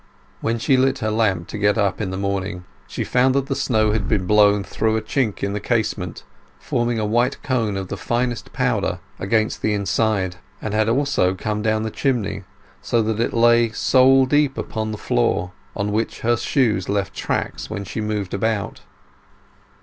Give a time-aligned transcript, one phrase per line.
[0.39, 3.55] When she lit her lamp to get up in the morning she found that the
[3.55, 6.23] snow had blown through a chink in the casement,
[6.57, 11.61] forming a white cone of the finest powder against the inside, and had also come
[11.61, 12.43] down the chimney,
[12.81, 17.69] so that it lay sole deep upon the floor, on which her shoes left tracks
[17.69, 18.81] when she moved about.